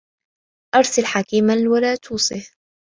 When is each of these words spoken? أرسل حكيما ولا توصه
أرسل 0.75 1.05
حكيما 1.05 1.53
ولا 1.65 1.95
توصه 1.95 2.47